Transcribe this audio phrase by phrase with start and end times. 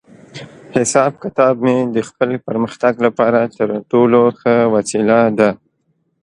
[0.75, 5.49] حساب کتاب مې د خپل پرمختګ لپاره تر ټولو ښه وسیله ده.